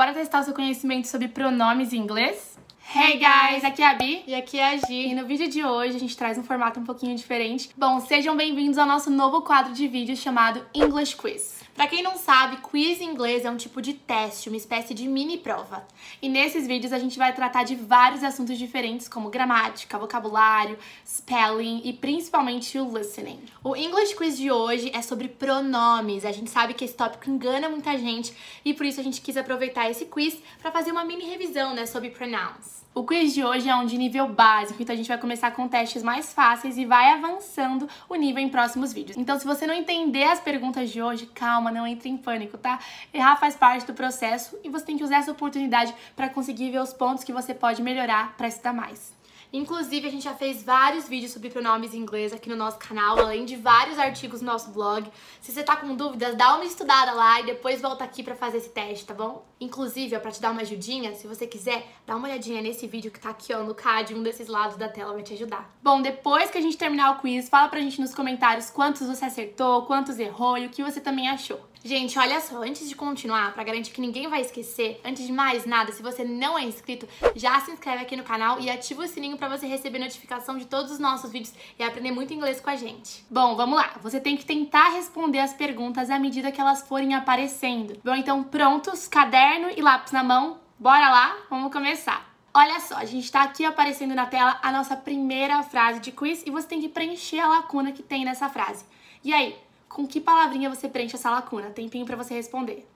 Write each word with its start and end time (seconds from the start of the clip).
Bora 0.00 0.14
testar 0.14 0.40
o 0.40 0.44
seu 0.44 0.54
conhecimento 0.54 1.08
sobre 1.08 1.28
pronomes 1.28 1.92
em 1.92 1.98
inglês? 1.98 2.58
Hey 2.96 3.18
guys, 3.18 3.62
aqui 3.62 3.82
é 3.82 3.86
a 3.86 3.92
Bi 3.92 4.24
e 4.26 4.34
aqui 4.34 4.58
é 4.58 4.72
a 4.72 4.76
Gi. 4.78 5.08
E 5.08 5.14
no 5.14 5.26
vídeo 5.26 5.46
de 5.46 5.62
hoje 5.62 5.94
a 5.94 6.00
gente 6.00 6.16
traz 6.16 6.38
um 6.38 6.42
formato 6.42 6.80
um 6.80 6.84
pouquinho 6.84 7.14
diferente. 7.14 7.68
Bom, 7.76 8.00
sejam 8.00 8.34
bem-vindos 8.34 8.78
ao 8.78 8.86
nosso 8.86 9.10
novo 9.10 9.42
quadro 9.42 9.74
de 9.74 9.86
vídeo 9.86 10.16
chamado 10.16 10.64
English 10.72 11.14
Quiz. 11.14 11.59
Pra 11.80 11.88
quem 11.88 12.02
não 12.02 12.18
sabe, 12.18 12.58
quiz 12.58 13.00
em 13.00 13.08
inglês 13.08 13.42
é 13.46 13.50
um 13.50 13.56
tipo 13.56 13.80
de 13.80 13.94
teste, 13.94 14.50
uma 14.50 14.56
espécie 14.58 14.92
de 14.92 15.08
mini 15.08 15.38
prova. 15.38 15.82
E 16.20 16.28
nesses 16.28 16.66
vídeos 16.66 16.92
a 16.92 16.98
gente 16.98 17.16
vai 17.16 17.34
tratar 17.34 17.64
de 17.64 17.74
vários 17.74 18.22
assuntos 18.22 18.58
diferentes, 18.58 19.08
como 19.08 19.30
gramática, 19.30 19.98
vocabulário, 19.98 20.76
spelling 21.06 21.80
e 21.82 21.94
principalmente 21.94 22.78
o 22.78 22.98
listening. 22.98 23.40
O 23.64 23.74
English 23.74 24.14
Quiz 24.14 24.36
de 24.36 24.50
hoje 24.50 24.90
é 24.94 25.00
sobre 25.00 25.26
pronomes. 25.28 26.26
A 26.26 26.32
gente 26.32 26.50
sabe 26.50 26.74
que 26.74 26.84
esse 26.84 26.92
tópico 26.92 27.30
engana 27.30 27.70
muita 27.70 27.96
gente 27.96 28.34
e 28.62 28.74
por 28.74 28.84
isso 28.84 29.00
a 29.00 29.02
gente 29.02 29.22
quis 29.22 29.38
aproveitar 29.38 29.90
esse 29.90 30.04
quiz 30.04 30.38
para 30.60 30.70
fazer 30.70 30.90
uma 30.90 31.02
mini 31.02 31.24
revisão, 31.24 31.74
né, 31.74 31.86
sobre 31.86 32.10
pronouns. 32.10 32.79
O 32.92 33.04
quiz 33.04 33.32
de 33.32 33.44
hoje 33.44 33.68
é 33.68 33.76
um 33.76 33.86
de 33.86 33.96
nível 33.96 34.26
básico, 34.26 34.82
então 34.82 34.92
a 34.92 34.96
gente 34.96 35.06
vai 35.06 35.16
começar 35.16 35.52
com 35.52 35.68
testes 35.68 36.02
mais 36.02 36.34
fáceis 36.34 36.76
e 36.76 36.84
vai 36.84 37.12
avançando 37.12 37.88
o 38.08 38.16
nível 38.16 38.42
em 38.42 38.48
próximos 38.48 38.92
vídeos. 38.92 39.16
Então, 39.16 39.38
se 39.38 39.46
você 39.46 39.64
não 39.64 39.72
entender 39.72 40.24
as 40.24 40.40
perguntas 40.40 40.90
de 40.90 41.00
hoje, 41.00 41.26
calma, 41.26 41.70
não 41.70 41.86
entre 41.86 42.08
em 42.08 42.16
pânico, 42.16 42.58
tá? 42.58 42.80
Errar 43.14 43.36
faz 43.36 43.54
parte 43.54 43.86
do 43.86 43.94
processo 43.94 44.58
e 44.64 44.68
você 44.68 44.84
tem 44.84 44.98
que 44.98 45.04
usar 45.04 45.18
essa 45.18 45.30
oportunidade 45.30 45.94
para 46.16 46.28
conseguir 46.28 46.72
ver 46.72 46.80
os 46.80 46.92
pontos 46.92 47.22
que 47.22 47.32
você 47.32 47.54
pode 47.54 47.80
melhorar 47.80 48.36
para 48.36 48.48
estudar 48.48 48.72
mais. 48.72 49.19
Inclusive, 49.52 50.06
a 50.06 50.10
gente 50.10 50.24
já 50.24 50.34
fez 50.34 50.62
vários 50.62 51.08
vídeos 51.08 51.32
sobre 51.32 51.50
pronomes 51.50 51.92
em 51.92 51.98
inglês 51.98 52.32
aqui 52.32 52.48
no 52.48 52.54
nosso 52.54 52.78
canal, 52.78 53.18
além 53.18 53.44
de 53.44 53.56
vários 53.56 53.98
artigos 53.98 54.40
no 54.40 54.46
nosso 54.46 54.70
blog. 54.70 55.10
Se 55.40 55.50
você 55.50 55.62
tá 55.62 55.76
com 55.76 55.96
dúvidas, 55.96 56.36
dá 56.36 56.54
uma 56.54 56.64
estudada 56.64 57.12
lá 57.12 57.40
e 57.40 57.46
depois 57.46 57.80
volta 57.80 58.04
aqui 58.04 58.22
para 58.22 58.36
fazer 58.36 58.58
esse 58.58 58.70
teste, 58.70 59.06
tá 59.06 59.14
bom? 59.14 59.44
Inclusive, 59.60 60.16
ó, 60.16 60.20
pra 60.20 60.30
te 60.30 60.40
dar 60.40 60.52
uma 60.52 60.60
ajudinha, 60.60 61.14
se 61.14 61.26
você 61.26 61.46
quiser, 61.46 61.84
dá 62.06 62.14
uma 62.14 62.28
olhadinha 62.28 62.62
nesse 62.62 62.86
vídeo 62.86 63.10
que 63.10 63.18
tá 63.18 63.30
aqui, 63.30 63.52
ó, 63.52 63.62
no 63.62 63.74
card, 63.74 64.14
um 64.14 64.22
desses 64.22 64.46
lados 64.46 64.76
da 64.76 64.88
tela 64.88 65.12
vai 65.12 65.22
te 65.22 65.34
ajudar. 65.34 65.74
Bom, 65.82 66.00
depois 66.00 66.50
que 66.50 66.58
a 66.58 66.62
gente 66.62 66.76
terminar 66.76 67.12
o 67.12 67.20
quiz, 67.20 67.48
fala 67.48 67.68
pra 67.68 67.80
gente 67.80 68.00
nos 68.00 68.14
comentários 68.14 68.70
quantos 68.70 69.06
você 69.06 69.24
acertou, 69.24 69.86
quantos 69.86 70.18
errou 70.18 70.56
e 70.58 70.66
o 70.66 70.70
que 70.70 70.82
você 70.82 71.00
também 71.00 71.28
achou. 71.28 71.69
Gente, 71.82 72.18
olha 72.18 72.40
só, 72.42 72.62
antes 72.62 72.86
de 72.86 72.94
continuar, 72.94 73.54
para 73.54 73.64
garantir 73.64 73.90
que 73.90 74.02
ninguém 74.02 74.28
vai 74.28 74.42
esquecer, 74.42 75.00
antes 75.02 75.26
de 75.26 75.32
mais 75.32 75.64
nada, 75.64 75.90
se 75.92 76.02
você 76.02 76.22
não 76.22 76.58
é 76.58 76.62
inscrito, 76.62 77.08
já 77.34 77.58
se 77.60 77.70
inscreve 77.70 78.02
aqui 78.02 78.14
no 78.16 78.22
canal 78.22 78.60
e 78.60 78.68
ativa 78.68 79.02
o 79.02 79.08
sininho 79.08 79.38
para 79.38 79.48
você 79.48 79.66
receber 79.66 79.98
notificação 79.98 80.58
de 80.58 80.66
todos 80.66 80.92
os 80.92 80.98
nossos 80.98 81.30
vídeos 81.30 81.54
e 81.78 81.82
aprender 81.82 82.12
muito 82.12 82.34
inglês 82.34 82.60
com 82.60 82.68
a 82.68 82.76
gente. 82.76 83.24
Bom, 83.30 83.56
vamos 83.56 83.78
lá. 83.78 83.94
Você 84.02 84.20
tem 84.20 84.36
que 84.36 84.44
tentar 84.44 84.90
responder 84.90 85.38
as 85.38 85.54
perguntas 85.54 86.10
à 86.10 86.18
medida 86.18 86.52
que 86.52 86.60
elas 86.60 86.86
forem 86.86 87.14
aparecendo. 87.14 87.98
Bom, 88.04 88.14
então 88.14 88.44
prontos, 88.44 89.08
caderno 89.08 89.70
e 89.74 89.80
lápis 89.80 90.12
na 90.12 90.22
mão. 90.22 90.60
Bora 90.78 91.08
lá? 91.08 91.34
Vamos 91.48 91.72
começar. 91.72 92.30
Olha 92.52 92.78
só, 92.80 92.96
a 92.96 93.06
gente 93.06 93.24
está 93.24 93.42
aqui 93.42 93.64
aparecendo 93.64 94.14
na 94.14 94.26
tela 94.26 94.58
a 94.62 94.70
nossa 94.70 94.96
primeira 94.96 95.62
frase 95.62 96.00
de 96.00 96.12
quiz 96.12 96.42
e 96.44 96.50
você 96.50 96.66
tem 96.66 96.80
que 96.80 96.88
preencher 96.90 97.38
a 97.38 97.48
lacuna 97.48 97.90
que 97.92 98.02
tem 98.02 98.24
nessa 98.24 98.50
frase. 98.50 98.84
E 99.24 99.32
aí, 99.32 99.56
com 100.00 100.06
que 100.06 100.20
palavrinha 100.20 100.70
você 100.70 100.88
preenche 100.88 101.16
essa 101.16 101.30
lacuna? 101.30 101.70
Tempinho 101.70 102.06
para 102.06 102.16
você 102.16 102.32
responder. 102.32 102.88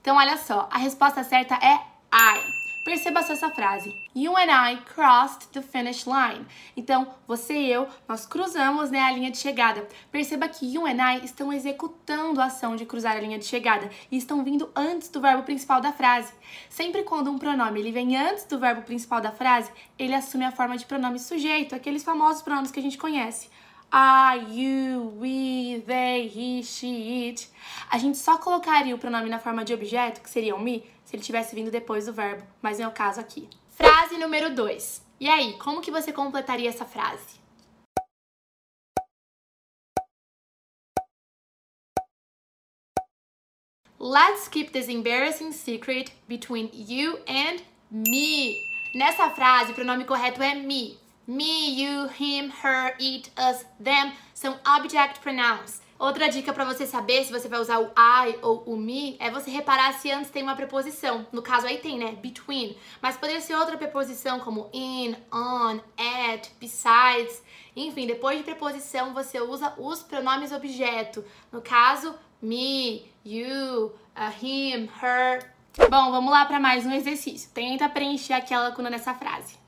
Então, 0.00 0.16
olha 0.16 0.36
só, 0.36 0.68
a 0.70 0.78
resposta 0.78 1.24
certa 1.24 1.54
é 1.56 1.74
I. 2.12 2.43
Perceba 2.84 3.22
só 3.22 3.32
essa 3.32 3.50
frase. 3.50 3.96
You 4.14 4.36
and 4.36 4.50
I 4.50 4.76
crossed 4.94 5.48
the 5.52 5.62
finish 5.62 6.04
line. 6.06 6.44
Então, 6.76 7.14
você 7.26 7.54
e 7.54 7.72
eu, 7.72 7.88
nós 8.06 8.26
cruzamos 8.26 8.90
né, 8.90 9.00
a 9.00 9.10
linha 9.10 9.30
de 9.30 9.38
chegada. 9.38 9.88
Perceba 10.12 10.46
que 10.48 10.66
you 10.70 10.86
and 10.86 10.98
I 11.00 11.24
estão 11.24 11.50
executando 11.50 12.42
a 12.42 12.44
ação 12.44 12.76
de 12.76 12.84
cruzar 12.84 13.16
a 13.16 13.20
linha 13.20 13.38
de 13.38 13.46
chegada 13.46 13.88
e 14.12 14.18
estão 14.18 14.44
vindo 14.44 14.70
antes 14.76 15.08
do 15.08 15.18
verbo 15.18 15.44
principal 15.44 15.80
da 15.80 15.94
frase. 15.94 16.34
Sempre 16.68 17.04
quando 17.04 17.30
um 17.30 17.38
pronome 17.38 17.80
ele 17.80 17.90
vem 17.90 18.18
antes 18.18 18.44
do 18.44 18.58
verbo 18.58 18.82
principal 18.82 19.20
da 19.22 19.32
frase, 19.32 19.72
ele 19.98 20.14
assume 20.14 20.44
a 20.44 20.52
forma 20.52 20.76
de 20.76 20.84
pronome 20.84 21.18
sujeito, 21.18 21.74
aqueles 21.74 22.04
famosos 22.04 22.42
pronomes 22.42 22.70
que 22.70 22.80
a 22.80 22.82
gente 22.82 22.98
conhece. 22.98 23.48
I, 23.92 24.46
you, 24.50 25.14
we, 25.20 25.82
they, 25.86 26.26
he, 26.26 26.62
she, 26.62 27.28
it. 27.28 27.48
A 27.90 27.98
gente 27.98 28.18
só 28.18 28.38
colocaria 28.38 28.94
o 28.94 28.98
pronome 28.98 29.28
na 29.28 29.38
forma 29.38 29.64
de 29.64 29.72
objeto, 29.72 30.20
que 30.20 30.28
seria 30.28 30.54
o 30.54 30.60
me, 30.60 30.84
se 31.04 31.14
ele 31.14 31.22
tivesse 31.22 31.54
vindo 31.54 31.70
depois 31.70 32.06
do 32.06 32.12
verbo, 32.12 32.44
mas 32.60 32.78
não 32.78 32.86
é 32.86 32.88
o 32.88 32.92
caso 32.92 33.20
aqui. 33.20 33.48
Frase 33.70 34.18
número 34.18 34.54
2. 34.54 35.02
E 35.20 35.28
aí, 35.28 35.56
como 35.58 35.80
que 35.80 35.90
você 35.90 36.12
completaria 36.12 36.68
essa 36.68 36.84
frase? 36.84 37.44
Let's 43.98 44.48
keep 44.48 44.72
this 44.72 44.88
embarrassing 44.88 45.52
secret 45.52 46.12
between 46.28 46.70
you 46.74 47.18
and 47.26 47.62
me. 47.90 48.54
Nessa 48.94 49.30
frase, 49.30 49.72
o 49.72 49.74
pronome 49.74 50.04
correto 50.04 50.42
é 50.42 50.54
me. 50.54 50.98
Me, 51.26 51.82
you, 51.82 52.06
him, 52.08 52.50
her, 52.62 52.94
it, 53.00 53.32
us, 53.38 53.64
them 53.80 54.12
são 54.34 54.58
object 54.76 55.20
pronouns. 55.20 55.80
Outra 55.98 56.28
dica 56.28 56.52
para 56.52 56.66
você 56.66 56.86
saber 56.86 57.24
se 57.24 57.32
você 57.32 57.48
vai 57.48 57.60
usar 57.60 57.78
o 57.78 57.86
I 57.96 58.36
ou 58.42 58.62
o 58.66 58.76
me 58.76 59.16
é 59.18 59.30
você 59.30 59.50
reparar 59.50 59.94
se 59.94 60.10
antes 60.10 60.30
tem 60.30 60.42
uma 60.42 60.54
preposição. 60.54 61.26
No 61.32 61.40
caso 61.40 61.66
aí 61.66 61.78
tem, 61.78 61.98
né? 61.98 62.12
Between. 62.20 62.76
Mas 63.00 63.16
poderia 63.16 63.40
ser 63.40 63.54
outra 63.54 63.78
preposição 63.78 64.38
como 64.40 64.68
in, 64.72 65.16
on, 65.32 65.80
at, 65.96 66.50
besides. 66.60 67.42
Enfim, 67.74 68.06
depois 68.06 68.36
de 68.36 68.44
preposição 68.44 69.14
você 69.14 69.40
usa 69.40 69.72
os 69.78 70.02
pronomes 70.02 70.52
objeto. 70.52 71.24
No 71.50 71.62
caso, 71.62 72.14
me, 72.42 73.10
you, 73.24 73.86
uh, 74.14 74.44
him, 74.44 74.90
her. 75.00 75.54
Bom, 75.88 76.10
vamos 76.10 76.30
lá 76.30 76.44
para 76.44 76.60
mais 76.60 76.84
um 76.84 76.92
exercício. 76.92 77.48
Tenta 77.54 77.88
preencher 77.88 78.34
aquela 78.34 78.68
lacuna 78.68 78.90
nessa 78.90 79.14
frase. 79.14 79.63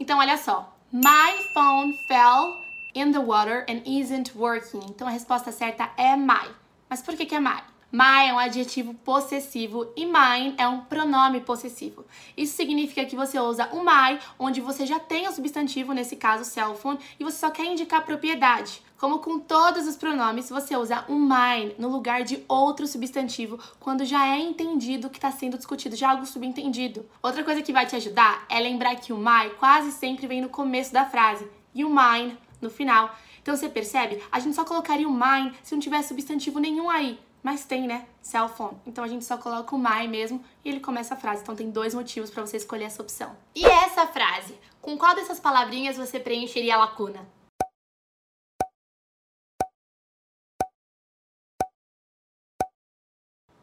Então, 0.00 0.18
olha 0.18 0.36
só. 0.36 0.72
My 0.92 1.44
phone 1.52 1.92
fell 2.06 2.64
in 2.94 3.12
the 3.12 3.20
water 3.20 3.66
and 3.68 3.82
isn't 3.86 4.36
working. 4.36 4.80
Então, 4.88 5.06
a 5.06 5.10
resposta 5.10 5.52
certa 5.52 5.90
é 5.96 6.16
my. 6.16 6.54
Mas 6.88 7.02
por 7.02 7.16
que, 7.16 7.26
que 7.26 7.34
é 7.34 7.40
my? 7.40 7.62
My 7.90 8.28
é 8.28 8.34
um 8.34 8.38
adjetivo 8.38 8.92
possessivo 8.92 9.90
e 9.96 10.04
mine 10.04 10.54
é 10.58 10.68
um 10.68 10.82
pronome 10.82 11.40
possessivo. 11.40 12.04
Isso 12.36 12.54
significa 12.54 13.06
que 13.06 13.16
você 13.16 13.40
usa 13.40 13.66
o 13.72 13.80
my 13.80 14.18
onde 14.38 14.60
você 14.60 14.84
já 14.84 15.00
tem 15.00 15.26
o 15.26 15.32
substantivo, 15.32 15.94
nesse 15.94 16.14
caso 16.14 16.44
cell 16.44 16.74
phone, 16.74 16.98
e 17.18 17.24
você 17.24 17.38
só 17.38 17.50
quer 17.50 17.64
indicar 17.64 18.04
propriedade. 18.04 18.82
Como 18.98 19.20
com 19.20 19.38
todos 19.38 19.86
os 19.86 19.96
pronomes, 19.96 20.50
você 20.50 20.76
usa 20.76 21.02
um 21.08 21.18
mine 21.18 21.76
no 21.78 21.88
lugar 21.88 22.24
de 22.24 22.44
outro 22.46 22.86
substantivo 22.86 23.58
quando 23.80 24.04
já 24.04 24.36
é 24.36 24.38
entendido 24.38 25.08
que 25.08 25.16
está 25.16 25.30
sendo 25.30 25.56
discutido, 25.56 25.96
já 25.96 26.08
é 26.08 26.10
algo 26.10 26.26
subentendido. 26.26 27.08
Outra 27.22 27.42
coisa 27.42 27.62
que 27.62 27.72
vai 27.72 27.86
te 27.86 27.96
ajudar 27.96 28.44
é 28.50 28.60
lembrar 28.60 28.96
que 28.96 29.14
o 29.14 29.16
my 29.16 29.48
quase 29.58 29.92
sempre 29.92 30.26
vem 30.26 30.42
no 30.42 30.50
começo 30.50 30.92
da 30.92 31.06
frase 31.06 31.48
e 31.74 31.86
o 31.86 31.88
mine 31.88 32.36
no 32.60 32.68
final. 32.68 33.16
Então 33.40 33.56
você 33.56 33.66
percebe? 33.66 34.22
A 34.30 34.40
gente 34.40 34.56
só 34.56 34.62
colocaria 34.62 35.08
o 35.08 35.10
mine 35.10 35.54
se 35.62 35.74
não 35.74 35.80
tivesse 35.80 36.08
substantivo 36.08 36.58
nenhum 36.58 36.90
aí. 36.90 37.18
Mas 37.42 37.64
tem, 37.64 37.86
né? 37.86 38.06
Cell 38.20 38.48
phone. 38.48 38.76
Então 38.86 39.04
a 39.04 39.08
gente 39.08 39.24
só 39.24 39.38
coloca 39.38 39.74
o 39.74 39.78
my 39.78 40.06
mesmo 40.08 40.44
e 40.64 40.68
ele 40.68 40.80
começa 40.80 41.14
a 41.14 41.16
frase. 41.16 41.42
Então 41.42 41.54
tem 41.54 41.70
dois 41.70 41.94
motivos 41.94 42.30
para 42.30 42.44
você 42.44 42.56
escolher 42.56 42.84
essa 42.84 43.02
opção. 43.02 43.36
E 43.54 43.64
essa 43.64 44.06
frase? 44.06 44.58
Com 44.80 44.98
qual 44.98 45.14
dessas 45.14 45.38
palavrinhas 45.38 45.96
você 45.96 46.18
preencheria 46.18 46.74
a 46.74 46.78
lacuna? 46.78 47.26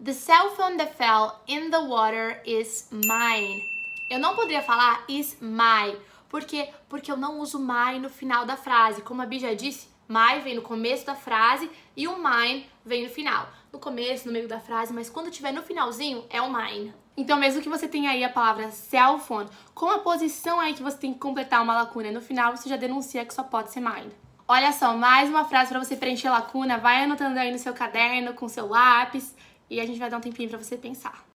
The 0.05 0.13
cell 0.13 0.51
phone 0.55 0.77
that 0.77 0.93
fell 0.95 1.41
in 1.47 1.71
the 1.71 1.79
water 1.79 2.39
is 2.45 2.89
mine. 2.91 3.63
Eu 4.07 4.19
não 4.19 4.35
poderia 4.35 4.61
falar 4.61 5.03
is 5.09 5.35
my. 5.41 5.97
Por 6.29 6.43
quê? 6.43 6.69
Porque 6.87 7.11
eu 7.11 7.17
não 7.17 7.39
uso 7.39 7.57
my 7.57 7.97
no 7.99 8.09
final 8.09 8.45
da 8.45 8.55
frase. 8.55 9.01
Como 9.01 9.21
a 9.21 9.25
Bi 9.25 9.39
já 9.39 9.55
disse, 9.55 9.87
my 10.07 10.39
vem 10.41 10.55
no 10.55 10.61
começo 10.61 11.05
da 11.05 11.15
frase 11.15 11.69
e 11.95 12.07
o 12.07 12.17
mine 12.17 12.69
vem 12.85 13.03
no 13.03 13.09
final 13.09 13.47
no 13.75 13.79
começo, 13.79 14.27
no 14.27 14.33
meio 14.33 14.47
da 14.47 14.59
frase, 14.59 14.93
mas 14.93 15.09
quando 15.09 15.29
tiver 15.29 15.51
no 15.51 15.61
finalzinho, 15.61 16.25
é 16.29 16.41
o 16.41 16.51
mine. 16.51 16.93
Então, 17.17 17.37
mesmo 17.37 17.61
que 17.61 17.69
você 17.69 17.87
tenha 17.87 18.11
aí 18.11 18.23
a 18.23 18.29
palavra 18.29 18.71
cell 18.71 19.19
phone, 19.19 19.49
com 19.73 19.89
a 19.89 19.99
posição 19.99 20.59
aí 20.59 20.73
que 20.73 20.83
você 20.83 20.97
tem 20.97 21.13
que 21.13 21.19
completar 21.19 21.61
uma 21.61 21.75
lacuna 21.75 22.11
no 22.11 22.21
final, 22.21 22.55
você 22.55 22.67
já 22.69 22.77
denuncia 22.77 23.25
que 23.25 23.33
só 23.33 23.43
pode 23.43 23.71
ser 23.71 23.81
mine. 23.81 24.11
Olha 24.47 24.71
só, 24.71 24.95
mais 24.95 25.29
uma 25.29 25.45
frase 25.45 25.69
para 25.69 25.83
você 25.83 25.95
preencher 25.95 26.27
a 26.27 26.31
lacuna, 26.31 26.77
vai 26.77 27.03
anotando 27.03 27.39
aí 27.39 27.51
no 27.51 27.59
seu 27.59 27.73
caderno, 27.73 28.33
com 28.33 28.47
seu 28.47 28.67
lápis, 28.67 29.35
e 29.69 29.79
a 29.79 29.85
gente 29.85 29.99
vai 29.99 30.09
dar 30.09 30.17
um 30.17 30.21
tempinho 30.21 30.49
para 30.49 30.57
você 30.57 30.77
pensar. 30.77 31.25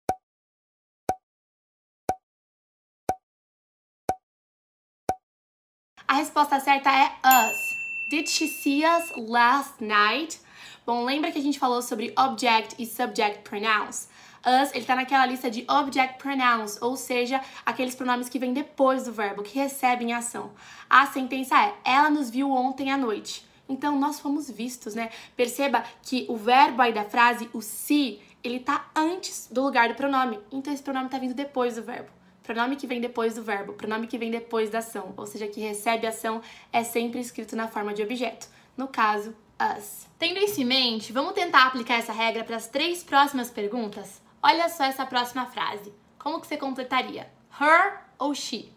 A 6.07 6.15
resposta 6.15 6.59
certa 6.59 6.91
é 6.91 7.07
us. 7.25 7.80
Did 8.11 8.29
she 8.29 8.49
see 8.49 8.85
us 8.85 9.13
last 9.17 9.81
night? 9.81 10.41
Bom, 10.85 11.05
lembra 11.05 11.31
que 11.31 11.39
a 11.39 11.41
gente 11.41 11.61
falou 11.61 11.81
sobre 11.81 12.13
object 12.19 12.75
e 12.77 12.85
subject 12.85 13.49
pronouns? 13.49 14.09
Us, 14.45 14.75
ele 14.75 14.85
tá 14.85 14.97
naquela 14.97 15.25
lista 15.25 15.49
de 15.49 15.65
object 15.71 16.19
pronouns, 16.19 16.77
ou 16.83 16.97
seja, 16.97 17.41
aqueles 17.65 17.95
pronomes 17.95 18.29
que 18.29 18.37
vêm 18.37 18.53
depois 18.53 19.05
do 19.05 19.13
verbo, 19.13 19.45
que 19.45 19.57
recebem 19.57 20.13
ação. 20.13 20.51
A 20.89 21.07
sentença 21.07 21.55
é: 21.57 21.73
ela 21.85 22.11
nos 22.11 22.31
viu 22.31 22.51
ontem 22.51 22.91
à 22.91 22.97
noite. 22.97 23.47
Então, 23.69 23.97
nós 23.97 24.19
fomos 24.19 24.51
vistos, 24.51 24.97
né? 24.97 25.11
Perceba 25.37 25.85
que 26.03 26.27
o 26.29 26.37
verbo 26.37 26.83
aí 26.83 26.93
da 26.93 27.05
frase, 27.05 27.49
o 27.53 27.63
se, 27.63 28.21
ele 28.43 28.59
tá 28.59 28.91
antes 28.93 29.49
do 29.53 29.63
lugar 29.63 29.89
do 29.89 29.95
pronome. 29.95 30.41
Então, 30.51 30.73
esse 30.73 30.83
pronome 30.83 31.09
tá 31.09 31.17
vindo 31.17 31.33
depois 31.33 31.77
do 31.77 31.85
verbo. 31.85 32.11
Pronome 32.51 32.75
que 32.75 32.85
vem 32.89 33.01
depois 33.01 33.37
do 33.37 33.45
verbo, 33.45 33.75
pronome 33.75 34.09
que 34.09 34.19
vem 34.19 34.29
depois 34.29 34.71
da 34.71 34.81
ação, 34.81 35.15
ou 35.17 35.25
seja, 35.25 35.47
que 35.47 35.61
recebe 35.61 36.05
ação, 36.05 36.43
é 36.73 36.83
sempre 36.83 37.21
escrito 37.21 37.55
na 37.55 37.69
forma 37.69 37.95
de 37.95 38.03
objeto. 38.03 38.49
No 38.77 38.89
caso, 38.89 39.37
us. 39.79 40.09
Tendo 40.19 40.41
isso 40.41 40.61
em 40.61 40.65
mente, 40.65 41.13
vamos 41.13 41.33
tentar 41.35 41.69
aplicar 41.69 41.95
essa 41.95 42.13
regra 42.13 42.43
para 42.43 42.57
as 42.57 42.67
três 42.67 43.05
próximas 43.05 43.53
perguntas? 43.53 44.21
Olha 44.43 44.69
só 44.69 44.83
essa 44.83 45.07
próxima 45.07 45.47
frase. 45.47 45.95
Como 46.19 46.41
que 46.41 46.49
você 46.49 46.57
completaria? 46.57 47.31
Her 47.61 48.01
ou 48.19 48.35
she? 48.35 48.73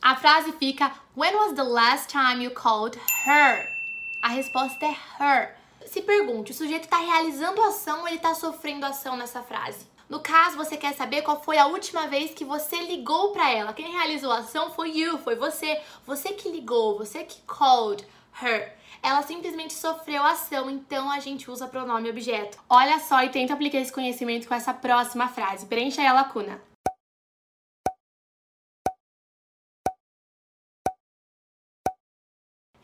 A 0.00 0.16
frase 0.16 0.52
fica 0.52 0.90
When 1.14 1.34
was 1.34 1.52
the 1.52 1.62
last 1.62 2.08
time 2.08 2.42
you 2.42 2.52
called 2.52 2.98
her? 3.26 3.68
A 4.22 4.28
resposta 4.28 4.86
é 4.86 4.96
her. 5.20 5.63
Se 5.86 6.02
pergunte, 6.02 6.52
o 6.52 6.54
sujeito 6.54 6.84
está 6.84 6.98
realizando 6.98 7.62
ação 7.62 8.00
ou 8.00 8.08
ele 8.08 8.16
está 8.16 8.34
sofrendo 8.34 8.86
ação 8.86 9.16
nessa 9.16 9.42
frase? 9.42 9.86
No 10.08 10.20
caso, 10.20 10.56
você 10.56 10.76
quer 10.76 10.94
saber 10.94 11.22
qual 11.22 11.42
foi 11.42 11.56
a 11.56 11.66
última 11.66 12.06
vez 12.06 12.32
que 12.32 12.44
você 12.44 12.76
ligou 12.82 13.32
para 13.32 13.50
ela. 13.50 13.72
Quem 13.72 13.92
realizou 13.92 14.30
a 14.30 14.38
ação 14.38 14.70
foi 14.70 14.90
you, 14.90 15.18
foi 15.18 15.34
você. 15.34 15.80
Você 16.06 16.32
que 16.32 16.50
ligou, 16.50 16.98
você 16.98 17.24
que 17.24 17.40
called 17.42 18.06
her. 18.42 18.76
Ela 19.02 19.22
simplesmente 19.22 19.72
sofreu 19.72 20.22
ação, 20.22 20.70
então 20.70 21.10
a 21.10 21.20
gente 21.20 21.50
usa 21.50 21.66
pronome 21.66 22.10
objeto. 22.10 22.58
Olha 22.68 22.98
só 22.98 23.22
e 23.22 23.30
tenta 23.30 23.54
aplicar 23.54 23.78
esse 23.78 23.92
conhecimento 23.92 24.46
com 24.48 24.54
essa 24.54 24.74
próxima 24.74 25.28
frase. 25.28 25.66
Preencha 25.66 26.02
a 26.08 26.12
lacuna. 26.12 26.60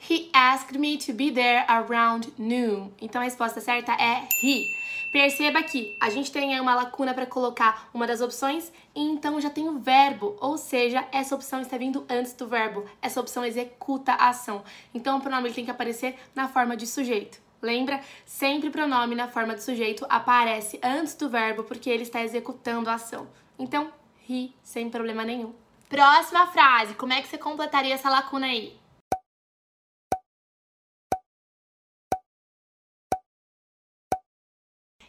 He 0.09 0.31
asked 0.33 0.79
me 0.79 0.97
to 0.99 1.13
be 1.13 1.31
there 1.31 1.65
around 1.69 2.33
noon. 2.39 2.91
Então 3.01 3.21
a 3.21 3.25
resposta 3.25 3.61
certa 3.61 3.93
é 3.93 4.27
he. 4.43 4.65
Perceba 5.13 5.63
que 5.63 5.97
a 6.01 6.09
gente 6.09 6.31
tem 6.31 6.55
aí 6.55 6.61
uma 6.61 6.75
lacuna 6.75 7.13
para 7.13 7.27
colocar 7.27 7.89
uma 7.93 8.07
das 8.07 8.21
opções 8.21 8.73
então 8.95 9.41
já 9.41 9.51
tem 9.51 9.69
o 9.69 9.79
verbo, 9.79 10.37
ou 10.41 10.59
seja, 10.59 11.07
essa 11.13 11.35
opção 11.35 11.61
está 11.61 11.77
vindo 11.77 12.05
antes 12.09 12.33
do 12.33 12.47
verbo. 12.47 12.85
Essa 13.01 13.21
opção 13.21 13.45
executa 13.45 14.13
a 14.13 14.29
ação. 14.29 14.65
Então 14.93 15.19
o 15.19 15.21
pronome 15.21 15.53
tem 15.53 15.65
que 15.65 15.71
aparecer 15.71 16.19
na 16.35 16.49
forma 16.49 16.77
de 16.77 16.87
sujeito. 16.87 17.41
Lembra? 17.63 18.01
Sempre 18.25 18.69
o 18.69 18.73
pronome 18.73 19.15
na 19.15 19.29
forma 19.29 19.55
de 19.55 19.63
sujeito 19.63 20.07
aparece 20.09 20.81
antes 20.83 21.15
do 21.15 21.29
verbo 21.29 21.63
porque 21.65 21.91
ele 21.91 22.03
está 22.03 22.23
executando 22.23 22.89
a 22.89 22.95
ação. 22.95 23.29
Então, 23.59 23.93
he, 24.29 24.51
sem 24.63 24.89
problema 24.89 25.25
nenhum. 25.25 25.53
Próxima 25.89 26.47
frase. 26.47 26.95
Como 26.95 27.13
é 27.13 27.21
que 27.21 27.29
você 27.29 27.37
completaria 27.37 27.95
essa 27.95 28.09
lacuna 28.09 28.47
aí? 28.47 28.80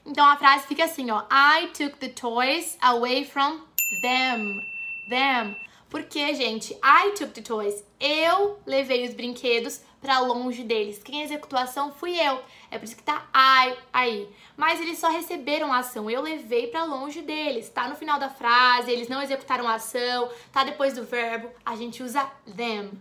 Então 0.06 0.25
a 0.25 0.36
frase 0.36 0.68
fica 0.68 0.86
assim, 0.86 1.12
ó. 1.12 1.24
I 1.31 1.68
took 1.68 1.98
the 1.98 2.09
toys 2.09 2.77
away 2.81 3.25
from 3.25 3.62
them. 4.01 4.62
Them. 5.09 5.56
Porque, 5.89 6.33
gente, 6.33 6.74
I 6.75 7.12
took 7.18 7.33
the 7.33 7.42
toys. 7.42 7.83
Eu 8.00 8.59
levei 8.65 9.06
os 9.06 9.13
brinquedos 9.13 9.81
para 10.01 10.19
longe 10.19 10.63
deles. 10.63 11.03
Quem 11.03 11.21
executou 11.21 11.59
a 11.59 11.63
ação 11.63 11.92
fui 11.92 12.19
eu. 12.19 12.42
É 12.71 12.77
por 12.77 12.86
isso 12.86 12.95
que 12.95 13.03
tá 13.03 13.27
I 13.36 13.77
aí. 13.94 14.30
Mas 14.57 14.80
eles 14.80 14.98
só 14.98 15.09
receberam 15.09 15.71
a 15.71 15.80
ação. 15.80 16.09
Eu 16.09 16.21
levei 16.21 16.68
para 16.68 16.83
longe 16.83 17.21
deles. 17.21 17.69
Tá 17.69 17.88
no 17.88 17.95
final 17.95 18.18
da 18.18 18.30
frase, 18.30 18.89
eles 18.89 19.07
não 19.07 19.21
executaram 19.21 19.68
a 19.68 19.75
ação, 19.75 20.30
tá 20.51 20.63
depois 20.63 20.94
do 20.94 21.03
verbo. 21.03 21.50
A 21.63 21.75
gente 21.75 22.01
usa 22.01 22.24
them. 22.56 22.92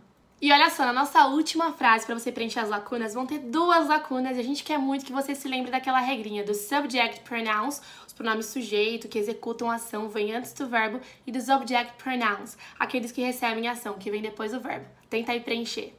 E 0.42 0.50
olha 0.50 0.70
só, 0.70 0.87
na 0.87 0.92
nossa 0.94 1.26
última 1.26 1.75
frase, 1.75 2.06
para 2.06 2.19
você 2.19 2.32
preencher 2.32 2.60
as 2.60 2.70
lacunas, 2.70 3.12
vão 3.12 3.26
ter 3.26 3.38
duas 3.40 3.87
lacunas 3.87 4.38
e 4.38 4.40
a 4.40 4.42
gente 4.42 4.64
quer 4.64 4.78
muito 4.78 5.04
que 5.04 5.12
você 5.12 5.34
se 5.34 5.46
lembre 5.46 5.70
daquela 5.70 6.00
regrinha 6.00 6.42
do 6.42 6.54
subject 6.54 7.20
pronouns, 7.20 7.82
os 8.06 8.14
pronomes 8.14 8.46
sujeito 8.46 9.06
que 9.06 9.19
executam 9.19 9.70
a 9.70 9.75
ação 9.75 10.08
vêm 10.08 10.34
antes 10.34 10.54
do 10.54 10.66
verbo, 10.66 10.98
e 11.26 11.31
dos 11.31 11.50
object 11.50 11.92
pronouns, 12.02 12.56
aqueles 12.78 13.12
que 13.12 13.20
recebem 13.20 13.69
a 13.69 13.72
ação, 13.72 13.98
que 13.98 14.10
vem 14.10 14.22
depois 14.22 14.52
do 14.52 14.60
verbo. 14.60 14.87
Tenta 15.10 15.32
aí 15.32 15.40
preencher. 15.40 15.92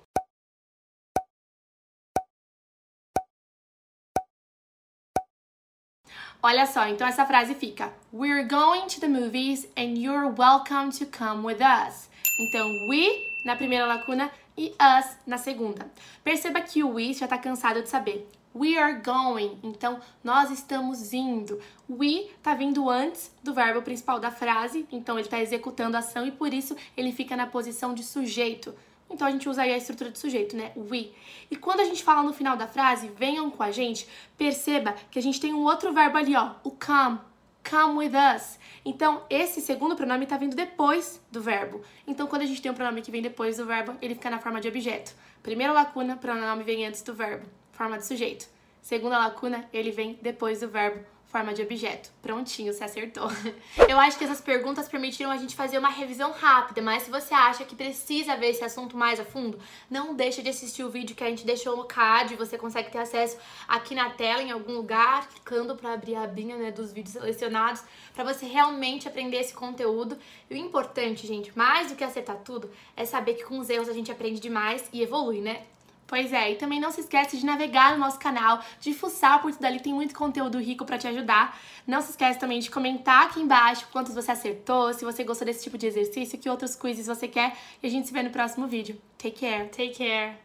Olha 6.41 6.65
só, 6.65 6.87
então 6.87 7.05
essa 7.05 7.27
frase 7.27 7.53
fica: 7.53 7.93
We're 8.11 8.47
going 8.47 8.87
to 8.87 8.99
the 8.99 9.07
movies 9.07 9.67
and 9.77 9.99
you're 9.99 10.33
welcome 10.35 10.89
to 10.97 11.05
come 11.05 11.45
with 11.45 11.59
us. 11.61 12.09
Então, 12.39 12.67
we 12.89 13.30
na 13.43 13.55
primeira 13.55 13.85
lacuna 13.85 14.31
e 14.57 14.73
us 14.79 15.17
na 15.25 15.37
segunda. 15.37 15.89
Perceba 16.23 16.61
que 16.61 16.83
o 16.83 16.93
we 16.93 17.13
já 17.13 17.25
está 17.25 17.37
cansado 17.37 17.81
de 17.81 17.89
saber. 17.89 18.27
We 18.53 18.77
are 18.77 18.99
going, 18.99 19.57
então 19.63 19.99
nós 20.21 20.51
estamos 20.51 21.13
indo. 21.13 21.59
We 21.89 22.29
está 22.37 22.53
vindo 22.53 22.89
antes 22.89 23.33
do 23.41 23.53
verbo 23.53 23.81
principal 23.81 24.19
da 24.19 24.29
frase, 24.29 24.85
então 24.91 25.15
ele 25.15 25.27
está 25.27 25.39
executando 25.39 25.95
a 25.95 25.99
ação 25.99 26.25
e 26.25 26.31
por 26.31 26.53
isso 26.53 26.75
ele 26.97 27.13
fica 27.13 27.35
na 27.37 27.47
posição 27.47 27.93
de 27.93 28.03
sujeito. 28.03 28.75
Então 29.09 29.27
a 29.27 29.31
gente 29.31 29.47
usa 29.47 29.61
aí 29.61 29.73
a 29.73 29.77
estrutura 29.77 30.11
de 30.11 30.19
sujeito, 30.19 30.55
né? 30.55 30.71
We. 30.75 31.11
E 31.49 31.55
quando 31.55 31.79
a 31.79 31.85
gente 31.85 32.03
fala 32.03 32.23
no 32.23 32.33
final 32.33 32.57
da 32.57 32.67
frase, 32.67 33.09
venham 33.15 33.49
com 33.49 33.63
a 33.63 33.71
gente, 33.71 34.07
perceba 34.37 34.95
que 35.09 35.19
a 35.19 35.21
gente 35.21 35.39
tem 35.39 35.53
um 35.53 35.63
outro 35.63 35.93
verbo 35.93 36.17
ali, 36.17 36.35
ó, 36.35 36.51
o 36.63 36.71
come 36.71 37.19
come 37.67 37.97
with 37.97 38.13
us. 38.13 38.59
Então, 38.83 39.23
esse 39.29 39.61
segundo 39.61 39.95
pronome 39.95 40.23
está 40.23 40.37
vindo 40.37 40.55
depois 40.55 41.21
do 41.31 41.41
verbo. 41.41 41.81
Então, 42.07 42.27
quando 42.27 42.41
a 42.41 42.45
gente 42.45 42.61
tem 42.61 42.71
um 42.71 42.75
pronome 42.75 43.01
que 43.01 43.11
vem 43.11 43.21
depois 43.21 43.57
do 43.57 43.65
verbo, 43.65 43.95
ele 44.01 44.15
fica 44.15 44.29
na 44.29 44.39
forma 44.39 44.59
de 44.59 44.67
objeto. 44.67 45.13
Primeira 45.43 45.73
lacuna, 45.73 46.17
pronome 46.17 46.63
vem 46.63 46.85
antes 46.85 47.01
do 47.01 47.13
verbo, 47.13 47.47
forma 47.71 47.97
de 47.97 48.05
sujeito. 48.05 48.47
Segunda 48.81 49.19
lacuna, 49.19 49.69
ele 49.71 49.91
vem 49.91 50.17
depois 50.21 50.61
do 50.61 50.67
verbo, 50.67 51.05
forma 51.31 51.53
de 51.53 51.61
objeto. 51.61 52.11
Prontinho, 52.21 52.73
você 52.73 52.83
acertou. 52.83 53.29
Eu 53.87 53.97
acho 53.97 54.17
que 54.17 54.23
essas 54.25 54.41
perguntas 54.41 54.89
permitiram 54.89 55.31
a 55.31 55.37
gente 55.37 55.55
fazer 55.55 55.77
uma 55.77 55.89
revisão 55.89 56.31
rápida, 56.31 56.81
mas 56.81 57.03
se 57.03 57.09
você 57.09 57.33
acha 57.33 57.63
que 57.63 57.73
precisa 57.73 58.35
ver 58.35 58.49
esse 58.49 58.63
assunto 58.63 58.97
mais 58.97 59.19
a 59.19 59.23
fundo, 59.23 59.57
não 59.89 60.13
deixa 60.13 60.43
de 60.43 60.49
assistir 60.49 60.83
o 60.83 60.89
vídeo 60.89 61.15
que 61.15 61.23
a 61.23 61.29
gente 61.29 61.45
deixou 61.45 61.77
no 61.77 61.85
card, 61.85 62.35
você 62.35 62.57
consegue 62.57 62.91
ter 62.91 62.97
acesso 62.97 63.37
aqui 63.67 63.95
na 63.95 64.09
tela 64.09 64.43
em 64.43 64.51
algum 64.51 64.73
lugar, 64.73 65.27
clicando 65.29 65.75
para 65.75 65.93
abrir 65.93 66.15
a 66.15 66.23
abinha 66.23 66.57
né, 66.57 66.69
dos 66.69 66.91
vídeos 66.91 67.13
selecionados, 67.13 67.81
para 68.13 68.25
você 68.25 68.45
realmente 68.45 69.07
aprender 69.07 69.37
esse 69.37 69.53
conteúdo. 69.53 70.17
E 70.49 70.53
o 70.53 70.57
importante, 70.57 71.25
gente, 71.25 71.57
mais 71.57 71.89
do 71.89 71.95
que 71.95 72.03
acertar 72.03 72.37
tudo, 72.43 72.69
é 72.95 73.05
saber 73.05 73.35
que 73.35 73.45
com 73.45 73.57
os 73.57 73.69
erros 73.69 73.87
a 73.87 73.93
gente 73.93 74.11
aprende 74.11 74.39
demais 74.41 74.89
e 74.91 75.01
evolui, 75.01 75.39
né? 75.39 75.63
Pois 76.11 76.33
é, 76.33 76.51
e 76.51 76.55
também 76.57 76.77
não 76.77 76.91
se 76.91 76.99
esquece 76.99 77.37
de 77.37 77.45
navegar 77.45 77.93
no 77.93 77.99
nosso 77.99 78.19
canal, 78.19 78.61
de 78.81 78.93
fuçar 78.93 79.41
por 79.41 79.53
tudo 79.53 79.63
ali, 79.63 79.79
tem 79.79 79.93
muito 79.93 80.13
conteúdo 80.13 80.59
rico 80.59 80.83
para 80.83 80.97
te 80.97 81.07
ajudar. 81.07 81.57
Não 81.87 82.01
se 82.01 82.09
esquece 82.11 82.37
também 82.37 82.59
de 82.59 82.69
comentar 82.69 83.27
aqui 83.27 83.39
embaixo 83.39 83.87
quantos 83.93 84.13
você 84.13 84.29
acertou, 84.29 84.93
se 84.93 85.05
você 85.05 85.23
gostou 85.23 85.45
desse 85.45 85.63
tipo 85.63 85.77
de 85.77 85.87
exercício, 85.87 86.37
que 86.37 86.49
outros 86.49 86.75
quizzes 86.75 87.07
você 87.07 87.29
quer, 87.29 87.55
e 87.81 87.87
a 87.87 87.89
gente 87.89 88.07
se 88.07 88.13
vê 88.13 88.23
no 88.23 88.29
próximo 88.29 88.67
vídeo. 88.67 89.01
Take 89.17 89.39
care. 89.39 89.69
Take 89.69 89.97
care. 89.99 90.35